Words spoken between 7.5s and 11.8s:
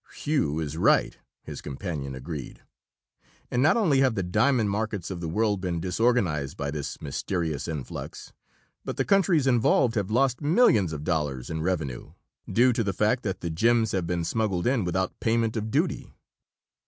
influx, but the countries involved have lost millions of dollars in